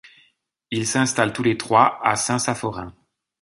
Ils 0.71 0.87
s’installent 0.87 1.31
tous 1.31 1.43
les 1.43 1.59
trois 1.59 1.99
à 2.03 2.15
Saint-Saphorin. 2.15 2.95